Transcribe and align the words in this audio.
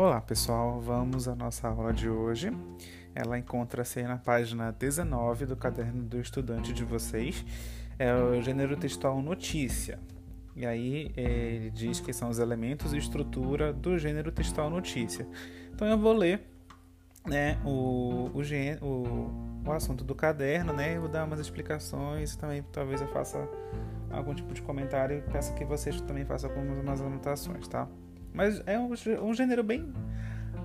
Olá 0.00 0.20
pessoal, 0.20 0.80
vamos 0.80 1.26
à 1.26 1.34
nossa 1.34 1.66
aula 1.66 1.92
de 1.92 2.08
hoje. 2.08 2.52
Ela 3.16 3.36
encontra-se 3.36 4.00
na 4.04 4.16
página 4.16 4.70
19 4.70 5.44
do 5.44 5.56
caderno 5.56 6.04
do 6.04 6.20
estudante 6.20 6.72
de 6.72 6.84
vocês. 6.84 7.44
É 7.98 8.14
o 8.14 8.40
gênero 8.40 8.76
textual 8.76 9.20
notícia. 9.20 9.98
E 10.54 10.64
aí 10.64 11.10
ele 11.16 11.68
diz 11.70 11.98
que 11.98 12.12
são 12.12 12.28
os 12.28 12.38
elementos 12.38 12.92
e 12.92 12.96
estrutura 12.96 13.72
do 13.72 13.98
gênero 13.98 14.30
textual 14.30 14.70
notícia. 14.70 15.26
Então 15.74 15.88
eu 15.88 15.98
vou 15.98 16.12
ler 16.12 16.48
né, 17.26 17.58
o, 17.64 18.30
o, 18.32 18.86
o, 18.86 19.64
o 19.66 19.72
assunto 19.72 20.04
do 20.04 20.14
caderno, 20.14 20.72
né? 20.72 20.96
Eu 20.96 21.00
vou 21.00 21.10
dar 21.10 21.24
umas 21.24 21.40
explicações 21.40 22.36
também 22.36 22.62
talvez 22.70 23.00
eu 23.00 23.08
faça 23.08 23.48
algum 24.12 24.32
tipo 24.32 24.54
de 24.54 24.62
comentário 24.62 25.18
e 25.18 25.22
peço 25.22 25.52
que 25.56 25.64
vocês 25.64 26.00
também 26.02 26.24
façam 26.24 26.48
algumas 26.50 27.00
anotações, 27.00 27.66
tá? 27.66 27.88
Mas 28.32 28.62
é 28.66 28.78
um, 28.78 28.92
um 29.22 29.34
gênero 29.34 29.62
bem. 29.62 29.82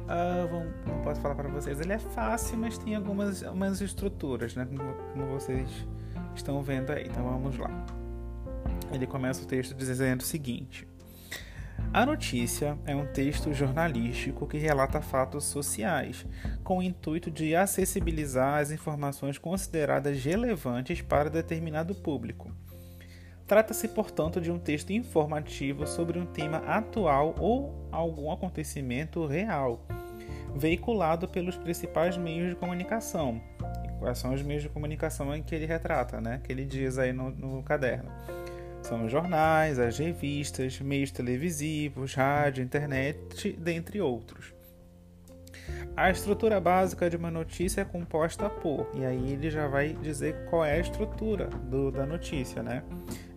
Uh, 0.03 0.87
não 0.87 1.01
posso 1.01 1.21
falar 1.21 1.35
para 1.35 1.49
vocês. 1.49 1.79
Ele 1.79 1.93
é 1.93 1.99
fácil, 1.99 2.57
mas 2.57 2.77
tem 2.77 2.95
algumas, 2.95 3.43
algumas 3.43 3.81
estruturas, 3.81 4.55
né? 4.55 4.65
Como, 4.65 4.93
como 4.93 5.25
vocês 5.27 5.69
estão 6.35 6.61
vendo 6.61 6.91
aí. 6.91 7.07
Então 7.07 7.23
vamos 7.23 7.57
lá. 7.57 7.69
Ele 8.91 9.07
começa 9.07 9.43
o 9.43 9.45
texto 9.45 9.73
dizendo 9.73 10.21
o 10.21 10.23
seguinte. 10.23 10.87
A 11.91 12.05
notícia 12.05 12.77
é 12.85 12.95
um 12.95 13.05
texto 13.05 13.53
jornalístico 13.53 14.47
que 14.47 14.57
relata 14.57 15.01
fatos 15.01 15.43
sociais, 15.45 16.25
com 16.63 16.77
o 16.77 16.83
intuito 16.83 17.29
de 17.31 17.55
acessibilizar 17.55 18.59
as 18.59 18.71
informações 18.71 19.37
consideradas 19.37 20.23
relevantes 20.23 21.01
para 21.01 21.29
determinado 21.29 21.93
público. 21.95 22.51
Trata-se, 23.47 23.87
portanto, 23.89 24.39
de 24.39 24.51
um 24.51 24.57
texto 24.57 24.91
informativo 24.91 25.85
sobre 25.85 26.17
um 26.17 26.25
tema 26.25 26.57
atual 26.59 27.35
ou 27.39 27.87
algum 27.91 28.31
acontecimento 28.31 29.25
real, 29.25 29.85
veiculado 30.55 31.27
pelos 31.27 31.57
principais 31.57 32.15
meios 32.15 32.49
de 32.49 32.55
comunicação. 32.55 33.41
E 33.83 33.99
quais 33.99 34.17
são 34.17 34.33
os 34.33 34.41
meios 34.41 34.63
de 34.63 34.69
comunicação 34.69 35.35
em 35.35 35.43
que 35.43 35.53
ele 35.53 35.65
retrata, 35.65 36.21
né? 36.21 36.39
Que 36.43 36.51
ele 36.51 36.65
diz 36.65 36.97
aí 36.97 37.11
no, 37.11 37.31
no 37.31 37.61
caderno. 37.63 38.09
São 38.81 39.05
os 39.05 39.11
jornais, 39.11 39.79
as 39.79 39.97
revistas, 39.97 40.79
meios 40.79 41.11
televisivos, 41.11 42.13
rádio, 42.13 42.63
internet, 42.63 43.53
dentre 43.53 44.01
outros. 44.01 44.53
A 45.95 46.09
estrutura 46.09 46.59
básica 46.59 47.09
de 47.09 47.15
uma 47.15 47.29
notícia 47.29 47.81
é 47.81 47.85
composta 47.85 48.49
por, 48.49 48.89
e 48.95 49.05
aí 49.05 49.31
ele 49.31 49.49
já 49.49 49.67
vai 49.67 49.93
dizer 49.93 50.35
qual 50.49 50.65
é 50.65 50.73
a 50.73 50.79
estrutura 50.79 51.45
do, 51.45 51.91
da 51.91 52.05
notícia, 52.05 52.63
né? 52.63 52.83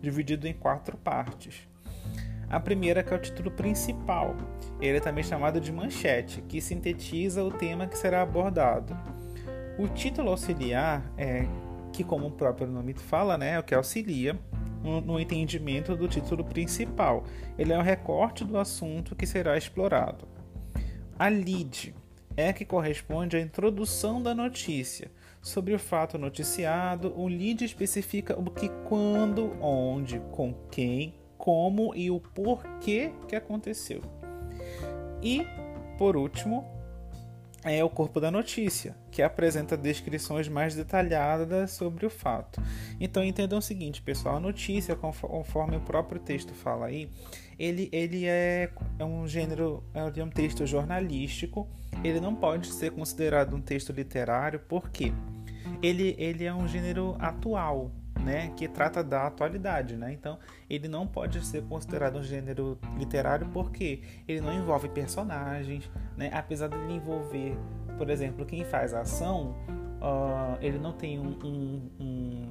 Dividido 0.07 0.47
em 0.47 0.53
quatro 0.53 0.95
partes. 0.95 1.67
A 2.49 2.61
primeira 2.61 3.03
que 3.03 3.13
é 3.13 3.17
o 3.17 3.19
título 3.19 3.51
principal. 3.51 4.37
Ele 4.79 4.99
é 4.99 5.01
também 5.01 5.21
chamado 5.21 5.59
de 5.59 5.69
manchete, 5.69 6.41
que 6.43 6.61
sintetiza 6.61 7.43
o 7.43 7.51
tema 7.51 7.87
que 7.87 7.97
será 7.97 8.21
abordado. 8.21 8.97
O 9.77 9.85
título 9.89 10.29
auxiliar 10.29 11.03
é 11.17 11.45
que, 11.91 12.05
como 12.05 12.27
o 12.27 12.31
próprio 12.31 12.69
nome 12.69 12.93
fala, 12.93 13.37
né, 13.37 13.55
é 13.55 13.59
o 13.59 13.63
que 13.63 13.75
auxilia 13.75 14.39
no, 14.81 15.19
entendimento 15.19 15.93
do 15.93 16.07
título 16.07 16.45
principal. 16.45 17.25
Ele 17.57 17.73
é 17.73 17.77
um 17.77 17.81
recorte 17.81 18.45
do 18.45 18.57
assunto 18.57 19.13
que 19.13 19.27
será 19.27 19.57
explorado. 19.57 20.25
A 21.19 21.27
lead 21.27 21.93
é 22.37 22.53
que 22.53 22.63
corresponde 22.63 23.35
à 23.35 23.41
introdução 23.41 24.23
da 24.23 24.33
notícia. 24.33 25.11
Sobre 25.47 25.73
o 25.73 25.79
fato 25.79 26.17
noticiado, 26.17 27.13
o 27.15 27.25
lead 27.25 27.63
especifica 27.63 28.37
o 28.37 28.51
que, 28.51 28.67
quando, 28.83 29.55
onde, 29.63 30.19
com 30.29 30.53
quem, 30.69 31.15
como 31.37 31.95
e 31.95 32.11
o 32.11 32.19
porquê 32.19 33.13
que 33.29 33.33
aconteceu. 33.33 34.01
E, 35.23 35.47
por 35.97 36.17
último, 36.17 36.65
é 37.63 37.81
o 37.81 37.89
corpo 37.89 38.19
da 38.19 38.29
notícia, 38.29 38.93
que 39.09 39.21
apresenta 39.21 39.77
descrições 39.77 40.49
mais 40.49 40.75
detalhadas 40.75 41.71
sobre 41.71 42.05
o 42.05 42.09
fato. 42.09 42.61
Então 42.99 43.23
entendam 43.23 43.59
o 43.59 43.61
seguinte, 43.61 44.01
pessoal, 44.01 44.35
a 44.35 44.41
notícia, 44.41 44.97
conforme 44.97 45.77
o 45.77 45.81
próprio 45.81 46.19
texto 46.19 46.53
fala 46.53 46.87
aí, 46.87 47.09
ele, 47.57 47.87
ele 47.93 48.25
é, 48.25 48.69
é 48.99 49.05
um 49.05 49.25
gênero, 49.25 49.81
é 49.93 50.21
um 50.21 50.29
texto 50.29 50.65
jornalístico, 50.65 51.69
ele 52.03 52.19
não 52.19 52.35
pode 52.35 52.67
ser 52.67 52.91
considerado 52.91 53.55
um 53.55 53.61
texto 53.61 53.93
literário, 53.93 54.59
porque 54.67 55.13
ele, 55.81 56.15
ele 56.17 56.45
é 56.45 56.53
um 56.53 56.67
gênero 56.67 57.15
atual, 57.19 57.91
né, 58.19 58.51
que 58.55 58.67
trata 58.67 59.03
da 59.03 59.27
atualidade, 59.27 59.95
né? 59.95 60.11
Então, 60.11 60.37
ele 60.69 60.87
não 60.87 61.05
pode 61.07 61.45
ser 61.45 61.63
considerado 61.63 62.17
um 62.17 62.23
gênero 62.23 62.77
literário 62.97 63.47
porque 63.53 64.01
ele 64.27 64.41
não 64.41 64.53
envolve 64.53 64.89
personagens, 64.89 65.89
né? 66.15 66.31
Apesar 66.33 66.67
de 66.67 66.75
ele 66.75 66.93
envolver, 66.93 67.57
por 67.97 68.09
exemplo, 68.09 68.45
quem 68.45 68.65
faz 68.65 68.93
a 68.93 69.01
ação, 69.01 69.55
uh, 70.01 70.57
ele 70.61 70.79
não 70.79 70.93
tem 70.93 71.19
um, 71.19 71.37
um, 71.43 71.89
um, 71.99 72.43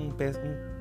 um, 0.00 0.10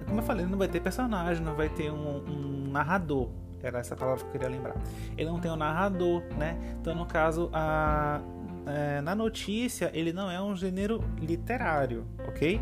como 0.06 0.20
eu 0.20 0.24
falei, 0.24 0.46
não 0.46 0.58
vai 0.58 0.68
ter 0.68 0.80
personagem, 0.80 1.44
não 1.44 1.56
vai 1.56 1.70
ter 1.70 1.92
um, 1.92 2.70
narrador. 2.76 3.30
Era 3.64 3.80
essa 3.80 3.96
palavra 3.96 4.22
que 4.22 4.28
eu 4.28 4.32
queria 4.32 4.50
lembrar. 4.50 4.76
Ele 5.18 5.28
não 5.28 5.40
tem 5.40 5.50
um 5.50 5.56
narrador, 5.56 6.22
né? 6.38 6.78
Então, 6.80 6.94
no 6.94 7.06
caso, 7.06 7.50
a, 7.52 8.22
é, 8.66 9.02
na 9.02 9.16
notícia, 9.16 9.92
ele 9.94 10.12
não 10.12 10.30
é 10.30 10.42
um 10.42 10.56
gênero 10.56 11.04
literário, 11.20 12.06
ok? 12.28 12.60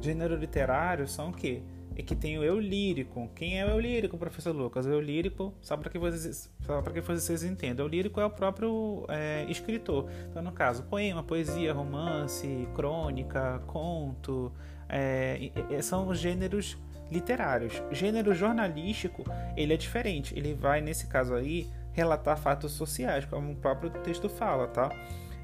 Gênero 0.00 0.36
literário 0.36 1.06
são 1.08 1.30
o 1.30 1.32
quê? 1.32 1.62
É 1.96 2.02
que 2.02 2.14
tem 2.14 2.38
o 2.38 2.44
eu 2.44 2.58
lírico. 2.58 3.28
Quem 3.34 3.60
é 3.60 3.66
o 3.66 3.70
eu 3.70 3.80
lírico, 3.80 4.16
professor 4.16 4.54
Lucas? 4.54 4.86
O 4.86 4.88
eu 4.88 5.00
lírico, 5.00 5.52
só 5.60 5.76
para 5.76 5.90
que 5.90 5.98
vocês, 5.98 6.50
para 6.64 6.92
que 6.92 7.00
vocês 7.00 7.42
entendam, 7.42 7.84
o 7.84 7.88
lírico 7.88 8.20
é 8.20 8.24
o 8.24 8.30
próprio 8.30 9.04
é, 9.08 9.44
escritor. 9.50 10.08
Então, 10.30 10.42
no 10.42 10.52
caso, 10.52 10.84
poema, 10.84 11.22
poesia, 11.22 11.72
romance, 11.74 12.66
crônica, 12.74 13.60
conto, 13.66 14.52
é, 14.88 15.50
são 15.82 16.08
os 16.08 16.18
gêneros 16.18 16.78
literários. 17.10 17.82
Gênero 17.90 18.32
jornalístico, 18.32 19.24
ele 19.56 19.74
é 19.74 19.76
diferente. 19.76 20.32
Ele 20.36 20.54
vai, 20.54 20.80
nesse 20.80 21.06
caso 21.08 21.34
aí, 21.34 21.68
relatar 21.92 22.36
fatos 22.36 22.72
sociais, 22.72 23.24
como 23.24 23.52
o 23.52 23.56
próprio 23.56 23.90
texto 23.90 24.28
fala, 24.28 24.66
tá? 24.66 24.90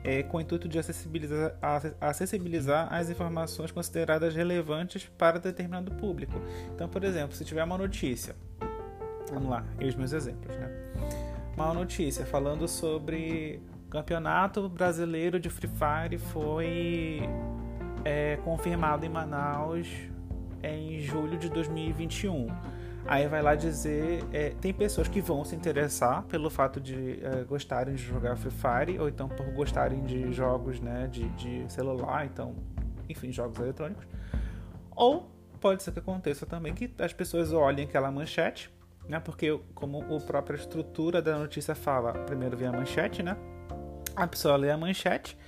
é, 0.06 0.22
com 0.22 0.36
o 0.36 0.40
intuito 0.40 0.68
de 0.68 0.78
acessibilizar, 0.78 1.52
acessibilizar 2.00 2.94
as 2.94 3.10
informações 3.10 3.72
consideradas 3.72 4.36
relevantes 4.36 5.10
para 5.18 5.40
determinado 5.40 5.90
público. 5.90 6.40
Então, 6.72 6.88
por 6.88 7.02
exemplo, 7.02 7.36
se 7.36 7.44
tiver 7.44 7.64
uma 7.64 7.76
notícia, 7.76 8.36
vamos 9.28 9.50
lá, 9.50 9.64
e 9.80 9.84
os 9.84 9.96
meus 9.96 10.12
exemplos, 10.12 10.56
né? 10.56 10.70
Uma 11.56 11.74
notícia 11.74 12.24
falando 12.24 12.68
sobre 12.68 13.60
campeonato 13.90 14.68
brasileiro 14.68 15.40
de 15.40 15.50
Free 15.50 15.70
Fire 15.70 16.18
foi 16.18 17.28
é, 18.04 18.36
confirmado 18.44 19.04
em 19.04 19.08
Manaus 19.08 19.88
em 20.62 21.00
julho 21.00 21.36
de 21.36 21.48
2021 21.48 22.46
Aí 23.08 23.28
vai 23.28 23.40
lá 23.40 23.54
dizer. 23.54 24.24
É, 24.32 24.50
tem 24.60 24.72
pessoas 24.72 25.06
que 25.06 25.20
vão 25.20 25.44
se 25.44 25.54
interessar 25.54 26.24
pelo 26.24 26.50
fato 26.50 26.80
de 26.80 27.20
é, 27.22 27.44
gostarem 27.44 27.94
de 27.94 28.02
jogar 28.02 28.36
Free 28.36 28.50
Fire, 28.50 28.98
ou 28.98 29.08
então 29.08 29.28
por 29.28 29.46
gostarem 29.52 30.02
de 30.02 30.32
jogos 30.32 30.80
né, 30.80 31.06
de, 31.06 31.28
de 31.30 31.72
celular, 31.72 32.26
então, 32.26 32.54
enfim, 33.08 33.30
jogos 33.30 33.58
eletrônicos. 33.60 34.06
Ou 34.94 35.30
pode 35.60 35.82
ser 35.82 35.92
que 35.92 35.98
aconteça 36.00 36.46
também 36.46 36.74
que 36.74 36.92
as 36.98 37.12
pessoas 37.12 37.52
olhem 37.52 37.84
aquela 37.84 38.10
manchete, 38.10 38.72
né? 39.08 39.20
Porque 39.20 39.58
como 39.74 40.02
a 40.16 40.20
própria 40.20 40.56
estrutura 40.56 41.22
da 41.22 41.38
notícia 41.38 41.74
fala, 41.74 42.12
primeiro 42.12 42.56
vem 42.56 42.66
a 42.66 42.72
manchete, 42.72 43.22
né? 43.22 43.36
A 44.16 44.26
pessoa 44.26 44.56
lê 44.56 44.70
a 44.70 44.76
manchete 44.76 45.38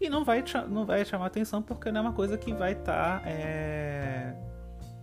e 0.00 0.10
não 0.10 0.24
vai, 0.24 0.44
não 0.68 0.84
vai 0.84 1.04
chamar 1.04 1.26
atenção 1.26 1.62
porque 1.62 1.90
não 1.90 2.00
é 2.00 2.02
uma 2.02 2.12
coisa 2.12 2.36
que 2.36 2.52
vai 2.52 2.72
estar 2.72 3.20
tá, 3.20 3.28
é, 3.28 4.34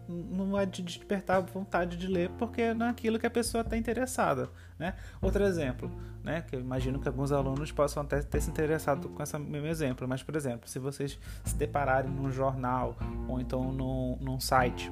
não 0.08 0.52
vai 0.52 0.68
te 0.68 0.82
despertar 0.82 1.42
vontade 1.42 1.98
de 1.98 2.08
ler 2.08 2.30
porque 2.38 2.74
não 2.74 2.88
é 2.88 2.90
aquilo 2.90 3.18
que 3.18 3.26
a 3.26 3.30
pessoa 3.30 3.62
está 3.62 3.78
interessada, 3.78 4.50
né? 4.78 4.96
Outro 5.22 5.44
exemplo, 5.44 5.92
né? 6.24 6.42
Que 6.42 6.56
eu 6.56 6.60
imagino 6.60 7.00
que 7.00 7.08
alguns 7.08 7.32
alunos 7.32 7.72
possam 7.72 8.04
até 8.04 8.22
ter 8.22 8.42
se 8.42 8.50
interessado 8.50 9.10
com 9.10 9.24
esse 9.24 9.38
mesmo 9.38 9.68
exemplo, 9.68 10.08
mas 10.08 10.22
por 10.22 10.36
exemplo, 10.36 10.70
se 10.70 10.80
vocês 10.80 11.20
se 11.46 11.56
depararem 11.56 12.12
num 12.12 12.32
jornal 12.32 12.98
ou 13.28 13.40
então 13.40 13.72
num, 13.72 14.18
num 14.20 14.40
site, 14.40 14.92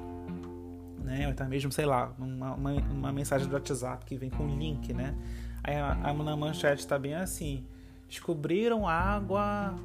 né? 1.03 1.25
Ou 1.25 1.31
então 1.31 1.47
mesmo, 1.47 1.71
sei 1.71 1.85
lá, 1.85 2.13
uma, 2.17 2.53
uma, 2.53 2.71
uma 2.71 3.11
mensagem 3.11 3.47
do 3.47 3.53
WhatsApp 3.53 4.05
que 4.05 4.15
vem 4.15 4.29
com 4.29 4.47
link, 4.47 4.93
né? 4.93 5.15
Aí 5.63 5.75
a, 5.75 5.91
a, 5.91 6.13
na 6.13 6.35
manchete 6.37 6.81
está 6.81 6.97
bem 6.97 7.15
assim: 7.15 7.65
descobriram 8.07 8.87
água 8.87 9.75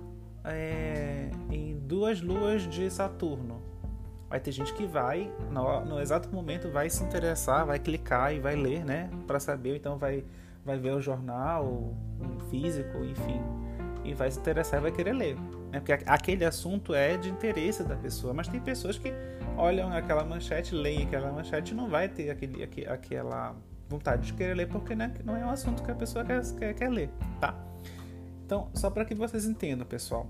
é, 0.44 1.30
em 1.50 1.76
duas 1.78 2.20
luas 2.20 2.62
de 2.62 2.88
Saturno 2.90 3.65
vai 4.28 4.40
ter 4.40 4.52
gente 4.52 4.72
que 4.74 4.86
vai, 4.86 5.30
no, 5.50 5.84
no, 5.84 6.00
exato 6.00 6.28
momento, 6.30 6.70
vai 6.70 6.90
se 6.90 7.02
interessar, 7.02 7.64
vai 7.64 7.78
clicar 7.78 8.34
e 8.34 8.40
vai 8.40 8.56
ler, 8.56 8.84
né? 8.84 9.08
Para 9.26 9.38
saber, 9.38 9.76
então 9.76 9.96
vai, 9.96 10.24
vai 10.64 10.78
ver 10.78 10.92
o 10.92 11.00
jornal, 11.00 11.64
o 11.64 11.96
físico, 12.50 13.04
enfim, 13.04 13.40
e 14.04 14.14
vai 14.14 14.30
se 14.30 14.38
interessar 14.38 14.80
e 14.80 14.82
vai 14.82 14.92
querer 14.92 15.12
ler. 15.12 15.36
Né? 15.70 15.80
Porque 15.80 15.92
aquele 15.92 16.44
assunto 16.44 16.94
é 16.94 17.16
de 17.16 17.30
interesse 17.30 17.84
da 17.84 17.96
pessoa, 17.96 18.34
mas 18.34 18.48
tem 18.48 18.60
pessoas 18.60 18.98
que 18.98 19.12
olham 19.56 19.92
aquela 19.92 20.24
manchete, 20.24 20.74
leem 20.74 21.04
aquela 21.04 21.30
manchete 21.30 21.72
e 21.72 21.76
não 21.76 21.88
vai 21.88 22.08
ter 22.08 22.30
aquele, 22.30 22.62
aquela 22.88 23.54
vontade 23.88 24.26
de 24.26 24.32
querer 24.32 24.54
ler 24.54 24.68
porque 24.68 24.94
né, 24.94 25.12
não 25.24 25.36
é 25.36 25.44
um 25.44 25.50
assunto 25.50 25.82
que 25.82 25.90
a 25.90 25.94
pessoa 25.94 26.24
quer, 26.24 26.42
quer, 26.58 26.74
quer 26.74 26.90
ler, 26.90 27.10
tá? 27.40 27.54
Então, 28.44 28.70
só 28.74 28.90
para 28.90 29.04
que 29.04 29.14
vocês 29.14 29.44
entendam, 29.44 29.86
pessoal, 29.86 30.28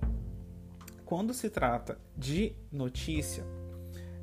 quando 1.05 1.33
se 1.35 1.51
trata 1.51 1.99
de 2.17 2.55
notícia, 2.73 3.45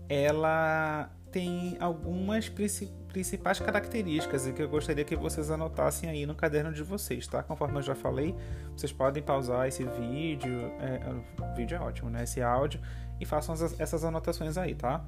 ela 0.09 1.09
tem 1.31 1.75
algumas 1.79 2.47
principais 2.47 3.59
características 3.59 4.45
e 4.45 4.53
que 4.53 4.61
eu 4.61 4.69
gostaria 4.69 5.03
que 5.03 5.15
vocês 5.15 5.49
anotassem 5.49 6.07
aí 6.07 6.25
no 6.25 6.35
caderno 6.35 6.71
de 6.71 6.83
vocês, 6.83 7.25
tá? 7.27 7.41
Conforme 7.41 7.79
eu 7.79 7.81
já 7.81 7.95
falei, 7.95 8.35
vocês 8.75 8.91
podem 8.91 9.23
pausar 9.23 9.67
esse 9.67 9.83
vídeo, 9.83 10.71
é, 10.79 10.99
o 11.41 11.55
vídeo 11.55 11.75
é 11.75 11.79
ótimo, 11.79 12.09
né? 12.09 12.23
Esse 12.23 12.41
áudio 12.41 12.79
e 13.19 13.25
façam 13.25 13.55
essas 13.79 14.03
anotações 14.03 14.57
aí, 14.57 14.75
tá? 14.75 15.03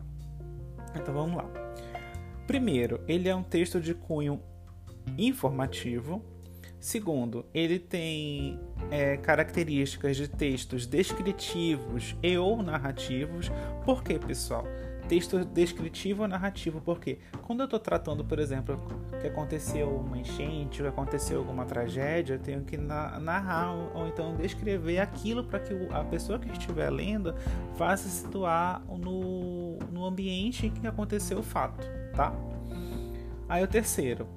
Então 0.95 1.13
vamos 1.13 1.35
lá. 1.35 1.45
Primeiro, 2.47 3.01
ele 3.07 3.27
é 3.29 3.35
um 3.35 3.43
texto 3.43 3.79
de 3.79 3.93
cunho 3.93 4.41
informativo. 5.17 6.23
Segundo, 6.85 7.47
ele 7.51 7.79
tem 7.79 8.59
é, 8.91 9.17
características 9.17 10.15
de 10.15 10.27
textos 10.27 10.85
descritivos 10.85 12.15
e 12.21 12.37
ou 12.37 12.61
narrativos. 12.61 13.51
Por 13.83 14.03
quê, 14.03 14.19
pessoal? 14.19 14.63
texto 15.07 15.43
descritivo 15.45 16.21
ou 16.21 16.27
narrativo, 16.27 16.81
porque 16.81 17.17
quando 17.41 17.61
eu 17.61 17.65
estou 17.65 17.79
tratando, 17.79 18.23
por 18.23 18.37
exemplo, 18.37 18.79
que 19.19 19.25
aconteceu 19.25 19.87
uma 19.87 20.17
enchente, 20.17 20.83
ou 20.83 20.89
aconteceu 20.89 21.39
alguma 21.39 21.65
tragédia, 21.65 22.35
eu 22.35 22.39
tenho 22.39 22.63
que 22.63 22.77
narrar 22.77 23.73
ou 23.93 24.07
então 24.07 24.35
descrever 24.35 24.99
aquilo 24.99 25.43
para 25.43 25.59
que 25.59 25.73
a 25.91 26.03
pessoa 26.03 26.37
que 26.37 26.51
estiver 26.51 26.91
lendo 26.91 27.33
vá 27.75 27.97
se 27.97 28.09
situar 28.09 28.83
no, 28.87 29.77
no 29.91 30.05
ambiente 30.05 30.67
em 30.67 30.71
que 30.71 30.85
aconteceu 30.85 31.39
o 31.39 31.43
fato, 31.43 31.83
tá? 32.15 32.31
Aí 33.47 33.63
o 33.63 33.67
terceiro, 33.67 34.27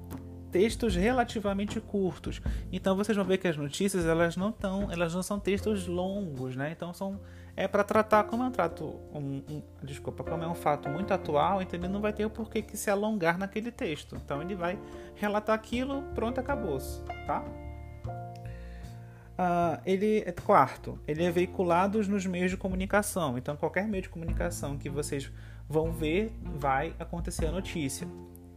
textos 0.51 0.95
relativamente 0.95 1.79
curtos. 1.79 2.41
Então 2.71 2.95
vocês 2.95 3.15
vão 3.15 3.25
ver 3.25 3.37
que 3.37 3.47
as 3.47 3.57
notícias 3.57 4.05
elas 4.05 4.35
não 4.35 4.51
tão, 4.51 4.91
elas 4.91 5.13
não 5.13 5.23
são 5.23 5.39
textos 5.39 5.87
longos, 5.87 6.55
né? 6.55 6.71
Então 6.71 6.93
são 6.93 7.19
é 7.55 7.67
para 7.67 7.83
tratar 7.83 8.23
como 8.23 8.43
é 8.43 8.47
um 8.47 8.51
trato, 8.51 8.85
um, 9.13 9.43
um, 9.49 9.61
desculpa, 9.83 10.23
como 10.23 10.43
é 10.43 10.47
um 10.47 10.55
fato 10.55 10.87
muito 10.87 11.13
atual, 11.13 11.61
então 11.61 11.77
ele 11.77 11.89
não 11.89 11.99
vai 11.99 12.13
ter 12.13 12.23
o 12.25 12.29
porquê 12.29 12.61
que 12.61 12.77
se 12.77 12.89
alongar 12.89 13.37
naquele 13.37 13.69
texto. 13.69 14.15
Então 14.15 14.41
ele 14.41 14.55
vai 14.55 14.79
relatar 15.15 15.53
aquilo, 15.53 16.03
pronto, 16.15 16.39
acabou-se, 16.39 17.01
tá? 17.27 17.43
Uh, 19.39 19.81
ele 19.85 20.23
é 20.25 20.31
quarto, 20.31 20.99
ele 21.07 21.23
é 21.23 21.31
veiculado 21.31 22.01
nos 22.07 22.25
meios 22.25 22.51
de 22.51 22.55
comunicação. 22.55 23.37
Então 23.37 23.57
qualquer 23.57 23.87
meio 23.87 24.03
de 24.03 24.09
comunicação 24.09 24.77
que 24.77 24.89
vocês 24.89 25.29
vão 25.67 25.91
ver, 25.91 26.33
vai 26.41 26.95
acontecer 26.97 27.45
a 27.45 27.51
notícia. 27.51 28.07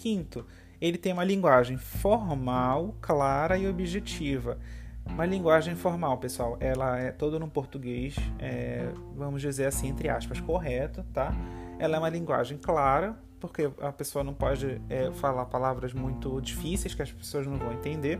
Quinto, 0.03 0.45
ele 0.81 0.99
tem 0.99 1.13
uma 1.13 1.23
linguagem 1.23 1.77
formal, 1.77 2.97
clara 3.01 3.57
e 3.57 3.69
objetiva. 3.69 4.59
Uma 5.07 5.25
linguagem 5.25 5.77
formal, 5.77 6.19
pessoal, 6.19 6.57
ela 6.59 6.99
é 6.99 7.13
toda 7.13 7.39
no 7.39 7.47
português, 7.49 8.17
é, 8.41 8.89
vamos 9.15 9.41
dizer 9.41 9.67
assim, 9.67 9.87
entre 9.87 10.09
aspas, 10.09 10.41
correto, 10.41 11.05
tá? 11.13 11.33
Ela 11.79 11.95
é 11.95 11.99
uma 12.01 12.09
linguagem 12.09 12.59
clara, 12.59 13.17
porque 13.39 13.71
a 13.81 13.93
pessoa 13.93 14.25
não 14.25 14.35
pode 14.35 14.83
é, 14.91 15.13
falar 15.13 15.45
palavras 15.45 15.93
muito 15.93 16.41
difíceis 16.41 16.95
que 16.97 17.03
as 17.03 17.13
pessoas 17.13 17.47
não 17.47 17.57
vão 17.57 17.73
entender. 17.73 18.19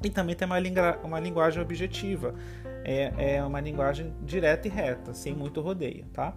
E 0.00 0.08
também 0.08 0.36
tem 0.36 0.46
uma, 0.46 0.58
uma 1.02 1.18
linguagem 1.18 1.60
objetiva, 1.60 2.36
é, 2.84 3.36
é 3.36 3.44
uma 3.44 3.60
linguagem 3.60 4.14
direta 4.22 4.68
e 4.68 4.70
reta, 4.70 5.12
sem 5.12 5.34
muito 5.34 5.60
rodeio, 5.60 6.04
tá? 6.12 6.36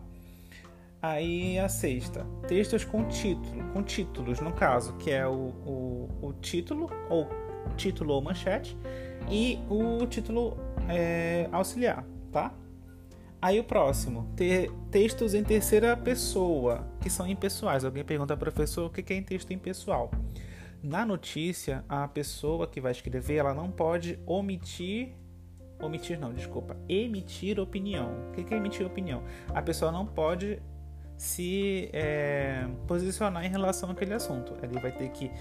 Aí 1.01 1.59
a 1.59 1.69
sexta, 1.69 2.25
textos 2.47 2.83
com 2.83 3.05
título, 3.07 3.63
com 3.71 3.83
títulos, 3.83 4.39
no 4.39 4.51
caso, 4.51 4.94
que 4.97 5.11
é 5.11 5.27
o, 5.27 5.53
o, 5.65 6.09
o 6.21 6.33
título 6.33 6.89
ou 7.09 7.27
título 7.75 8.13
ou 8.13 8.21
manchete 8.21 8.75
e 9.29 9.59
o 9.69 10.05
título 10.07 10.57
é, 10.89 11.47
auxiliar, 11.51 12.03
tá? 12.31 12.53
Aí 13.39 13.59
o 13.59 13.63
próximo, 13.63 14.31
ter 14.35 14.71
textos 14.89 15.35
em 15.35 15.44
terceira 15.44 15.95
pessoa, 15.95 16.88
que 17.00 17.09
são 17.09 17.27
impessoais. 17.27 17.85
Alguém 17.85 18.03
pergunta 18.03 18.33
ao 18.33 18.38
professor 18.38 18.88
o 18.88 18.89
que 18.89 19.13
é 19.13 19.17
em 19.17 19.21
texto 19.21 19.53
impessoal. 19.53 20.09
Na 20.81 21.05
notícia, 21.05 21.85
a 21.88 22.07
pessoa 22.07 22.65
que 22.65 22.81
vai 22.81 22.91
escrever, 22.91 23.38
ela 23.38 23.53
não 23.53 23.69
pode 23.69 24.19
omitir 24.25 25.13
omitir 25.79 26.19
não, 26.19 26.33
desculpa, 26.33 26.75
emitir 26.89 27.59
opinião. 27.59 28.09
O 28.29 28.31
que 28.31 28.51
é 28.51 28.57
emitir 28.57 28.85
opinião? 28.85 29.23
A 29.53 29.61
pessoa 29.61 29.91
não 29.91 30.07
pode 30.07 30.59
se 31.17 31.89
é, 31.91 32.67
posicionar 32.87 33.45
em 33.45 33.49
relação 33.49 33.89
àquele 33.89 34.13
assunto. 34.13 34.53
Ele 34.61 34.79
vai 34.79 34.91
ter 34.91 35.09
que 35.09 35.31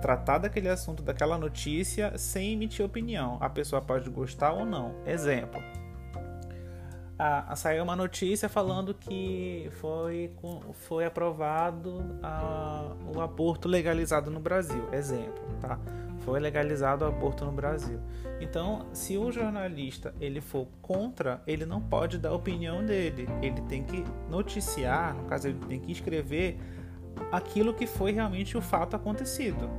tratar 0.00 0.38
daquele 0.38 0.68
assunto, 0.68 1.02
daquela 1.02 1.38
notícia, 1.38 2.16
sem 2.16 2.52
emitir 2.52 2.84
opinião. 2.84 3.38
A 3.40 3.48
pessoa 3.48 3.80
pode 3.82 4.08
gostar 4.10 4.52
ou 4.52 4.64
não. 4.64 4.94
Exemplo. 5.06 5.62
Ah, 7.18 7.56
saiu 7.56 7.82
uma 7.82 7.96
notícia 7.96 8.46
falando 8.46 8.92
que 8.92 9.70
foi, 9.80 10.30
foi 10.86 11.06
aprovado 11.06 12.18
a, 12.22 12.92
o 13.14 13.20
aborto 13.22 13.68
legalizado 13.68 14.30
no 14.30 14.38
Brasil. 14.38 14.86
Exemplo, 14.92 15.42
tá? 15.60 15.78
Foi 16.20 16.38
legalizado 16.38 17.06
o 17.06 17.08
aborto 17.08 17.44
no 17.44 17.52
Brasil. 17.52 17.98
Então, 18.38 18.86
se 18.92 19.16
o 19.16 19.32
jornalista 19.32 20.14
ele 20.20 20.42
for 20.42 20.68
contra, 20.82 21.42
ele 21.46 21.64
não 21.64 21.80
pode 21.80 22.18
dar 22.18 22.30
a 22.30 22.34
opinião 22.34 22.84
dele. 22.84 23.26
Ele 23.40 23.62
tem 23.62 23.82
que 23.82 24.04
noticiar, 24.28 25.14
no 25.14 25.24
caso 25.24 25.48
ele 25.48 25.58
tem 25.66 25.80
que 25.80 25.92
escrever 25.92 26.58
aquilo 27.32 27.72
que 27.72 27.86
foi 27.86 28.12
realmente 28.12 28.58
o 28.58 28.60
fato 28.60 28.94
acontecido. 28.94 29.70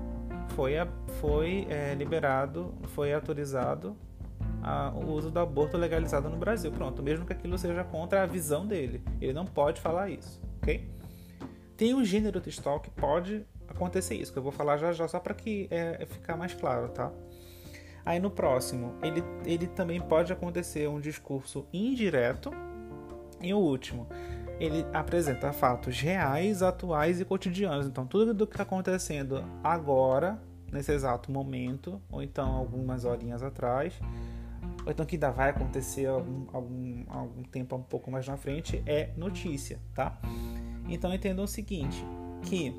Foi, 0.55 0.73
foi 1.19 1.67
é, 1.69 1.93
liberado, 1.93 2.73
foi 2.95 3.13
autorizado 3.13 3.95
a, 4.67 4.91
o 4.93 5.11
uso 5.13 5.31
do 5.31 5.39
aborto 5.39 5.77
legalizado 5.77 6.29
no 6.29 6.35
Brasil. 6.35 6.69
Pronto, 6.71 7.01
mesmo 7.01 7.25
que 7.25 7.31
aquilo 7.31 7.57
seja 7.57 7.83
contra 7.85 8.23
a 8.23 8.25
visão 8.25 8.67
dele. 8.67 9.01
Ele 9.21 9.31
não 9.31 9.45
pode 9.45 9.79
falar 9.79 10.09
isso, 10.09 10.41
ok? 10.61 10.89
Tem 11.77 11.93
um 11.93 12.03
gênero 12.03 12.41
textual 12.41 12.81
que 12.81 12.89
pode 12.89 13.45
acontecer 13.67 14.15
isso, 14.15 14.33
que 14.33 14.39
eu 14.39 14.43
vou 14.43 14.51
falar 14.51 14.77
já 14.77 14.91
já, 14.91 15.07
só 15.07 15.19
para 15.19 15.33
que 15.33 15.67
é, 15.71 16.05
ficar 16.05 16.35
mais 16.35 16.53
claro, 16.53 16.89
tá? 16.89 17.11
Aí 18.05 18.19
no 18.19 18.29
próximo, 18.31 18.95
ele, 19.01 19.23
ele 19.45 19.67
também 19.67 20.01
pode 20.01 20.31
acontecer 20.33 20.87
um 20.89 20.99
discurso 20.99 21.65
indireto. 21.71 22.51
E 23.41 23.53
o 23.53 23.57
último, 23.57 24.07
ele 24.59 24.85
apresenta 24.93 25.53
fatos 25.53 25.99
reais, 25.99 26.63
atuais 26.63 27.21
e 27.21 27.25
cotidianos. 27.25 27.85
Então, 27.85 28.07
tudo 28.07 28.33
do 28.33 28.47
que 28.47 28.53
está 28.53 28.63
acontecendo 28.63 29.43
agora, 29.63 30.41
nesse 30.71 30.91
exato 30.91 31.31
momento, 31.31 32.01
ou 32.09 32.23
então 32.23 32.53
algumas 32.53 33.05
horinhas 33.05 33.43
atrás, 33.43 33.93
ou 34.87 34.91
então 34.91 35.05
que 35.05 35.17
ainda 35.17 35.29
vai 35.31 35.49
acontecer 35.49 36.05
algum, 36.05 36.45
algum, 36.53 37.03
algum 37.09 37.43
tempo 37.43 37.75
um 37.75 37.83
pouco 37.83 38.09
mais 38.09 38.25
na 38.25 38.37
frente, 38.37 38.81
é 38.85 39.09
notícia, 39.17 39.81
tá? 39.93 40.17
Então, 40.87 41.13
entendam 41.13 41.43
o 41.43 41.47
seguinte, 41.47 42.05
que 42.43 42.73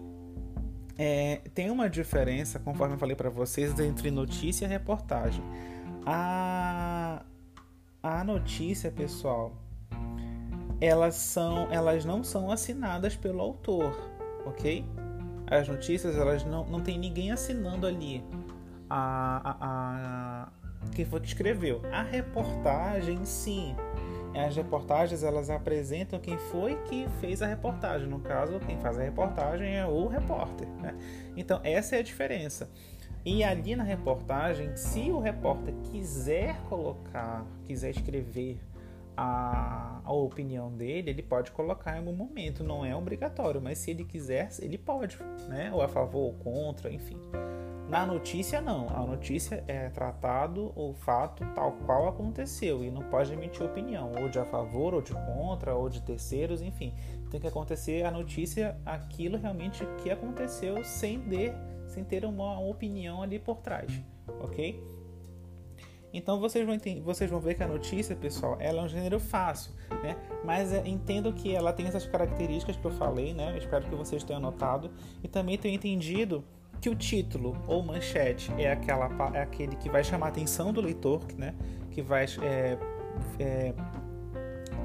é, 0.96 1.42
tem 1.52 1.70
uma 1.70 1.86
diferença, 1.90 2.58
conforme 2.58 2.94
eu 2.94 2.98
falei 2.98 3.14
para 3.14 3.28
vocês, 3.28 3.78
entre 3.78 4.10
notícia 4.10 4.64
e 4.64 4.68
reportagem. 4.68 5.44
A, 6.06 7.22
a 8.02 8.24
notícia, 8.24 8.90
pessoal, 8.90 9.52
elas 10.80 11.14
são, 11.14 11.70
elas 11.70 12.06
não 12.06 12.24
são 12.24 12.50
assinadas 12.50 13.16
pelo 13.16 13.42
autor, 13.42 13.94
ok? 14.46 14.82
As 15.46 15.68
notícias, 15.68 16.16
elas 16.16 16.42
não, 16.42 16.64
não 16.66 16.80
tem 16.80 16.98
ninguém 16.98 17.32
assinando 17.32 17.86
ali 17.86 18.24
a, 18.88 19.56
a, 19.60 20.48
quem 20.94 21.04
foi 21.04 21.20
que 21.20 21.28
escreveu. 21.28 21.82
A 21.92 22.02
reportagem, 22.02 23.24
sim. 23.24 23.74
As 24.34 24.54
reportagens 24.54 25.22
elas 25.22 25.50
apresentam 25.50 26.18
quem 26.18 26.36
foi 26.36 26.76
que 26.84 27.06
fez 27.20 27.42
a 27.42 27.46
reportagem. 27.46 28.06
No 28.08 28.20
caso, 28.20 28.60
quem 28.60 28.78
faz 28.78 28.98
a 28.98 29.02
reportagem 29.02 29.76
é 29.76 29.86
o 29.86 30.06
repórter. 30.06 30.68
Né? 30.80 30.94
Então, 31.36 31.60
essa 31.64 31.96
é 31.96 31.98
a 32.00 32.02
diferença. 32.02 32.70
E 33.24 33.42
ali 33.42 33.74
na 33.74 33.84
reportagem, 33.84 34.76
se 34.76 35.10
o 35.10 35.18
repórter 35.18 35.74
quiser 35.90 36.56
colocar, 36.68 37.44
quiser 37.64 37.90
escrever 37.90 38.60
a, 39.16 40.00
a 40.04 40.12
opinião 40.12 40.70
dele, 40.70 41.10
ele 41.10 41.22
pode 41.22 41.50
colocar 41.50 41.96
em 41.96 41.98
algum 41.98 42.14
momento, 42.14 42.62
não 42.62 42.84
é 42.84 42.94
obrigatório, 42.94 43.60
mas 43.60 43.78
se 43.78 43.90
ele 43.90 44.04
quiser, 44.04 44.48
ele 44.60 44.78
pode, 44.78 45.18
né? 45.48 45.72
Ou 45.74 45.82
a 45.82 45.88
favor 45.88 46.20
ou 46.20 46.34
contra, 46.34 46.90
enfim. 46.92 47.18
Na 47.88 48.04
notícia, 48.04 48.60
não. 48.60 48.86
A 48.90 49.06
notícia 49.06 49.64
é 49.66 49.88
tratado 49.88 50.72
o 50.76 50.92
fato 50.92 51.42
tal 51.54 51.72
qual 51.86 52.06
aconteceu 52.06 52.84
e 52.84 52.90
não 52.90 53.02
pode 53.04 53.32
emitir 53.32 53.64
opinião, 53.64 54.12
ou 54.20 54.28
de 54.28 54.38
a 54.38 54.44
favor, 54.44 54.92
ou 54.92 55.00
de 55.00 55.14
contra, 55.14 55.74
ou 55.74 55.88
de 55.88 56.02
terceiros, 56.02 56.60
enfim. 56.60 56.92
Tem 57.30 57.40
que 57.40 57.46
acontecer 57.46 58.04
a 58.04 58.10
notícia, 58.10 58.76
aquilo 58.84 59.38
realmente 59.38 59.86
que 60.02 60.10
aconteceu, 60.10 60.84
sem 60.84 61.18
ter, 61.20 61.54
sem 61.86 62.04
ter 62.04 62.26
uma 62.26 62.60
opinião 62.60 63.22
ali 63.22 63.38
por 63.38 63.56
trás, 63.56 63.90
ok? 64.40 64.84
Então 66.12 66.38
vocês 66.40 66.64
vão, 66.64 66.74
entender, 66.74 67.00
vocês 67.00 67.30
vão 67.30 67.40
ver 67.40 67.54
que 67.54 67.62
a 67.62 67.68
notícia, 67.68 68.14
pessoal, 68.16 68.56
ela 68.60 68.82
é 68.82 68.84
um 68.84 68.88
gênero 68.88 69.20
fácil, 69.20 69.72
né? 70.02 70.16
Mas 70.44 70.72
é, 70.72 70.86
entendo 70.86 71.32
que 71.32 71.54
ela 71.54 71.72
tem 71.72 71.86
essas 71.86 72.06
características 72.06 72.76
que 72.76 72.84
eu 72.84 72.90
falei, 72.90 73.32
né? 73.32 73.56
Espero 73.58 73.86
que 73.86 73.94
vocês 73.94 74.24
tenham 74.24 74.40
notado 74.40 74.90
e 75.22 75.28
também 75.28 75.58
tenham 75.58 75.74
entendido 75.74 76.44
que 76.80 76.88
o 76.88 76.94
título 76.94 77.56
ou 77.66 77.82
manchete 77.82 78.52
é, 78.56 78.72
aquela, 78.72 79.08
é 79.34 79.42
aquele 79.42 79.76
que 79.76 79.88
vai 79.88 80.04
chamar 80.04 80.26
a 80.26 80.28
atenção 80.28 80.72
do 80.72 80.80
leitor, 80.80 81.22
né? 81.36 81.54
que 81.90 82.02
vai 82.02 82.24
é, 82.42 82.78
é, 83.38 83.74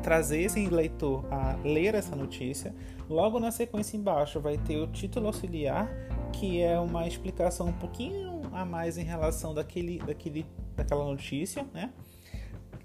trazer 0.01 0.41
esse 0.41 0.65
leitor 0.67 1.25
a 1.31 1.55
ler 1.63 1.95
essa 1.95 2.15
notícia. 2.15 2.73
Logo 3.09 3.39
na 3.39 3.51
sequência 3.51 3.97
embaixo 3.97 4.39
vai 4.39 4.57
ter 4.57 4.77
o 4.77 4.88
título 4.88 5.27
auxiliar, 5.27 5.89
que 6.31 6.62
é 6.62 6.79
uma 6.79 7.07
explicação 7.07 7.67
um 7.67 7.73
pouquinho 7.73 8.41
a 8.51 8.65
mais 8.65 8.97
em 8.97 9.03
relação 9.03 9.53
daquele, 9.53 10.00
daquele, 10.00 10.45
daquela 10.75 11.05
notícia, 11.05 11.65
né? 11.73 11.91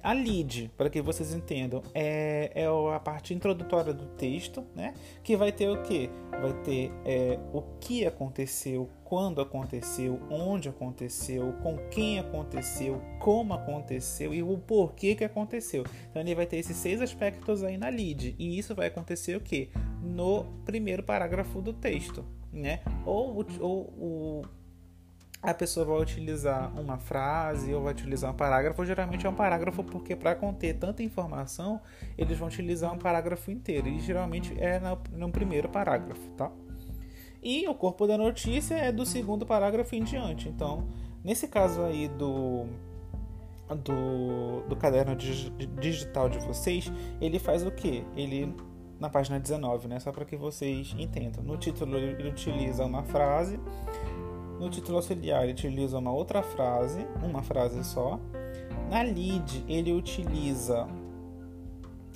A 0.02 0.12
lead, 0.12 0.70
para 0.76 0.88
que 0.88 1.02
vocês 1.02 1.34
entendam, 1.34 1.82
é, 1.92 2.52
é 2.54 2.66
a 2.66 3.00
parte 3.00 3.34
introdutória 3.34 3.92
do 3.92 4.06
texto, 4.06 4.64
né? 4.74 4.94
Que 5.22 5.36
vai 5.36 5.50
ter 5.50 5.68
o 5.68 5.82
que? 5.82 6.08
Vai 6.30 6.52
ter 6.62 6.92
é, 7.04 7.38
o 7.52 7.62
que 7.80 8.06
aconteceu, 8.06 8.88
quando 9.04 9.40
aconteceu, 9.40 10.20
onde 10.30 10.68
aconteceu, 10.68 11.52
com 11.62 11.76
quem 11.90 12.20
aconteceu, 12.20 13.02
como 13.18 13.54
aconteceu 13.54 14.32
e 14.32 14.42
o 14.42 14.56
porquê 14.56 15.14
que 15.16 15.24
aconteceu. 15.24 15.84
Então 16.10 16.22
ele 16.22 16.34
vai 16.34 16.46
ter 16.46 16.58
esses 16.58 16.76
seis 16.76 17.00
aspectos 17.02 17.64
aí 17.64 17.76
na 17.76 17.88
lead. 17.88 18.36
E 18.38 18.58
isso 18.58 18.74
vai 18.74 18.86
acontecer 18.86 19.36
o 19.36 19.40
que? 19.40 19.70
No 20.02 20.44
primeiro 20.64 21.02
parágrafo 21.02 21.60
do 21.60 21.72
texto, 21.72 22.24
né? 22.52 22.80
Ou, 23.04 23.44
ou 23.60 23.80
o 23.98 24.42
a 25.42 25.54
pessoa 25.54 25.87
vai 25.87 26.00
utilizar 26.00 26.73
uma 26.78 26.99
frase 26.99 27.73
ou 27.73 27.83
vai 27.83 27.92
utilizar 27.92 28.30
um 28.30 28.35
parágrafo. 28.35 28.85
Geralmente 28.85 29.26
é 29.26 29.30
um 29.30 29.35
parágrafo 29.35 29.85
porque 29.85 30.16
para 30.16 30.35
conter 30.35 30.75
tanta 30.75 31.02
informação 31.02 31.80
eles 32.16 32.37
vão 32.38 32.49
utilizar 32.49 32.92
um 32.92 32.99
parágrafo 32.99 33.50
inteiro 33.50 33.88
e 33.88 34.00
geralmente 34.00 34.54
é 34.59 34.80
no, 35.12 35.30
primeiro 35.30 35.68
parágrafo, 35.68 36.28
tá? 36.30 36.50
E 37.40 37.68
o 37.68 37.75
corpo 37.75 38.07
da 38.07 38.18
notícia 38.18 38.75
é 38.75 38.90
do 38.90 39.07
segundo 39.07 39.47
parágrafo 39.47 39.95
em 39.95 40.02
diante. 40.02 40.49
Então, 40.49 40.88
nesse 41.23 41.47
caso 41.47 41.83
aí 41.83 42.09
do 42.09 42.66
do, 43.85 44.62
do 44.66 44.75
caderno 44.76 45.14
digital 45.14 46.30
de 46.30 46.38
vocês, 46.38 46.90
ele 47.21 47.38
faz 47.38 47.64
o 47.66 47.71
que? 47.71 48.02
Ele 48.16 48.54
na 48.99 49.09
página 49.09 49.38
19, 49.38 49.88
né? 49.88 50.00
Só 50.00 50.11
para 50.11 50.25
que 50.25 50.37
vocês 50.37 50.95
entendam. 50.99 51.45
No 51.45 51.57
título 51.57 51.97
ele 51.97 52.28
utiliza 52.28 52.85
uma 52.85 53.04
frase 53.04 53.61
no 54.58 54.68
título 54.68 54.96
auxiliar, 54.96 55.44
ele 55.44 55.52
utiliza 55.52 55.98
uma 55.98 56.12
outra 56.12 56.42
frase, 56.42 57.06
uma 57.22 57.42
frase 57.42 57.82
só. 57.84 58.18
Na 58.90 59.02
lead, 59.02 59.64
ele 59.68 59.92
utiliza 59.92 60.88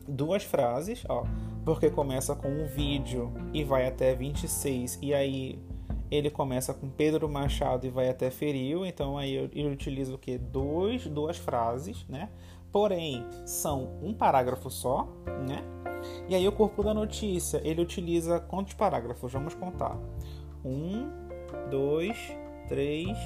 duas 0.09 0.43
frases, 0.43 1.05
ó, 1.09 1.25
porque 1.65 1.91
começa 1.91 2.35
com 2.35 2.49
um 2.49 2.67
vídeo 2.67 3.33
e 3.53 3.63
vai 3.63 3.87
até 3.87 4.15
26, 4.15 4.99
e 5.01 5.15
aí 5.15 5.59
ele 6.11 6.31
começa 6.31 6.75
com 6.75 6.91
Pedro 6.91 7.29
Machado 7.29 7.87
e 7.87 7.91
vai 7.91 8.09
até 8.09 8.31
Feriu, 8.31 8.85
então 8.85 9.17
aí 9.17 9.35
ele 9.35 9.71
utiliza 9.71 10.15
o 10.15 10.19
que? 10.19 10.37
Dois, 10.37 11.07
duas 11.07 11.39
frases, 11.39 12.05
né? 12.09 12.29
Porém, 12.71 13.25
são 13.47 13.99
um 14.03 14.13
parágrafo 14.13 14.71
só, 14.71 15.09
né? 15.47 15.63
E 16.29 16.35
aí 16.35 16.47
o 16.47 16.53
corpo 16.53 16.83
da 16.83 16.93
notícia, 16.93 17.61
ele 17.65 17.81
utiliza 17.81 18.41
quantos 18.41 18.75
parágrafos? 18.75 19.33
Vamos 19.33 19.55
contar. 19.55 19.97
Um, 20.65 21.11
2, 21.71 22.17
3, 22.69 23.17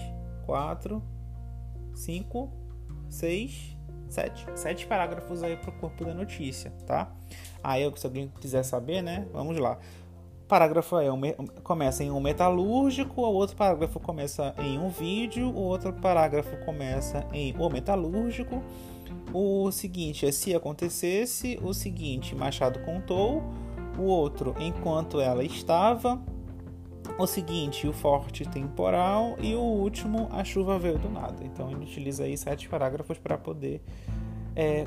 4, 0.45 1.03
5, 1.95 2.53
6, 3.09 3.77
7. 4.09 4.47
7 4.55 4.87
parágrafos 4.87 5.43
aí 5.43 5.57
para 5.57 5.71
o 5.71 5.73
corpo 5.75 6.05
da 6.05 6.15
notícia, 6.15 6.71
tá? 6.87 7.13
Aí, 7.63 7.91
se 7.97 8.07
alguém 8.07 8.33
quiser 8.41 8.63
saber, 8.63 9.03
né? 9.03 9.27
Vamos 9.33 9.59
lá. 9.59 9.79
Parágrafo 10.49 10.97
é 10.99 11.11
um, 11.11 11.21
começa 11.65 12.05
em 12.05 12.11
um 12.11 12.21
metalúrgico, 12.21 13.21
o 13.21 13.35
outro 13.35 13.57
parágrafo 13.57 13.99
começa 13.99 14.55
em 14.59 14.79
um 14.79 14.89
vídeo, 14.89 15.49
o 15.49 15.61
outro 15.61 15.93
parágrafo 15.93 16.57
começa 16.65 17.27
em 17.33 17.53
o 17.59 17.69
metalúrgico. 17.69 18.63
O 19.33 19.73
seguinte 19.73 20.25
é 20.25 20.31
se 20.31 20.55
acontecesse, 20.55 21.59
o 21.61 21.75
seguinte 21.75 22.33
Machado 22.35 22.79
contou, 22.81 23.43
o 23.99 24.03
outro 24.03 24.55
enquanto 24.61 25.21
ela 25.21 25.43
estava, 25.43 26.23
o 27.19 27.27
seguinte, 27.27 27.87
o 27.87 27.93
forte 27.93 28.45
temporal 28.49 29.37
e 29.41 29.55
o 29.55 29.61
último, 29.61 30.29
a 30.33 30.45
chuva 30.45 30.79
veio 30.79 30.99
do 30.99 31.09
nada. 31.09 31.45
Então 31.45 31.71
ele 31.71 31.85
utiliza 31.85 32.25
aí 32.25 32.37
sete 32.37 32.69
parágrafos 32.69 33.19
para 33.19 33.39
poder 33.39 33.83
é, 34.55 34.87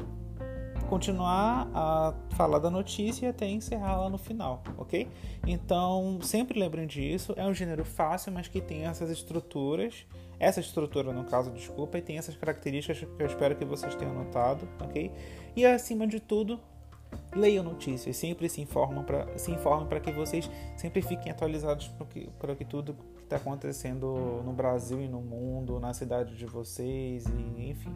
continuar 0.90 1.70
a 1.74 2.14
falar 2.32 2.60
da 2.60 2.70
notícia 2.70 3.30
até 3.30 3.48
encerrar 3.48 4.02
lá 4.02 4.10
no 4.10 4.18
final, 4.18 4.64
ok? 4.78 5.08
Então 5.46 6.20
sempre 6.22 6.60
lembrem 6.60 6.88
disso. 6.88 7.34
É 7.38 7.46
um 7.46 7.54
gênero 7.54 7.86
fácil, 7.86 8.32
mas 8.32 8.48
que 8.48 8.60
tem 8.60 8.86
essas 8.86 9.10
estruturas. 9.10 10.06
Essa 10.40 10.62
estrutura, 10.62 11.12
no 11.12 11.26
caso, 11.26 11.52
desculpa, 11.52 11.98
e 11.98 12.02
tem 12.02 12.18
essas 12.18 12.36
características 12.36 13.00
que 13.00 13.22
eu 13.22 13.28
espero 13.28 13.56
que 13.56 13.66
vocês 13.66 13.94
tenham 13.96 14.14
notado, 14.14 14.68
ok? 14.80 15.12
E 15.54 15.66
acima 15.66 16.08
de 16.08 16.20
tudo, 16.20 16.60
leiam 17.36 17.64
notícias, 17.64 18.18
sempre 18.18 18.50
se 18.50 18.62
informam 18.62 19.04
para 19.04 19.38
se 19.38 19.52
informem 19.52 19.88
para 19.88 20.00
que 20.00 20.12
vocês 20.12 20.50
sempre 20.76 21.02
fiquem 21.02 21.32
atualizados 21.32 21.88
para 22.40 22.56
que, 22.56 22.66
tudo 22.66 22.94
que 22.94 23.24
está 23.24 23.36
acontecendo 23.36 24.42
no 24.44 24.52
Brasil 24.54 25.02
e 25.02 25.08
no 25.08 25.22
mundo, 25.22 25.80
na 25.80 25.94
cidade 25.94 26.36
de 26.36 26.46
vocês 26.46 27.26
e 27.26 27.70
enfim, 27.70 27.96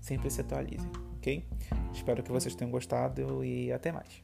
sempre 0.00 0.30
se 0.30 0.40
atualizem, 0.40 0.90
ok? 1.16 1.44
Espero 1.92 2.22
que 2.22 2.32
vocês 2.32 2.54
tenham 2.54 2.70
gostado 2.70 3.44
e 3.44 3.70
até 3.72 3.92
mais. 3.92 4.23